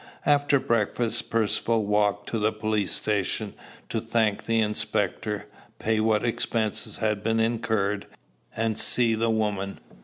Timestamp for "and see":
8.57-9.13